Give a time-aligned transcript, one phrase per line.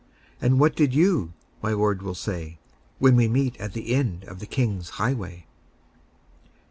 [0.41, 2.57] And what did you?' my Lord will say,
[2.97, 5.45] When we meet at the end of the King's highway."